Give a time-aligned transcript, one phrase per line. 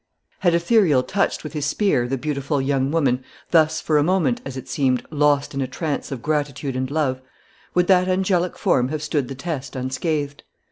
[0.39, 4.57] Had Ithuriel touched with his spear the beautiful young woman, thus for a moment, as
[4.57, 7.21] it seemed, lost in a trance of gratitude and love,
[7.75, 10.41] would that angelic form have stood the test unscathed?